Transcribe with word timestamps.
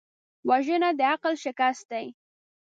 وژنه 0.49 0.89
د 0.99 1.01
عقل 1.13 1.33
شکست 1.43 1.83
دی 1.91 2.05